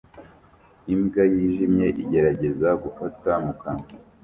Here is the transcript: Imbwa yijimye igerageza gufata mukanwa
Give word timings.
Imbwa 0.93 1.23
yijimye 1.33 1.87
igerageza 2.01 2.69
gufata 2.83 3.29
mukanwa 3.43 3.87